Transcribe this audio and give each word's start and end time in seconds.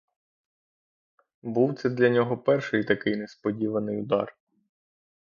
Був 1.43 1.79
це 1.79 1.89
для 1.89 2.09
нього 2.09 2.37
перший 2.37 2.83
такий 2.83 3.15
несподіваний 3.15 3.99
удар. 4.01 4.37